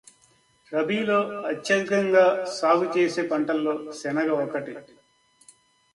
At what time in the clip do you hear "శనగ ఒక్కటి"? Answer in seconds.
4.01-4.75